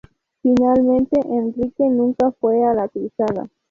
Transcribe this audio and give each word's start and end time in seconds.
Finalmente, 0.41 1.19
Enrique 1.29 1.83
nunca 1.87 2.31
fue 2.31 2.63
a 2.65 2.73
la 2.73 2.89
cruzada. 2.89 3.51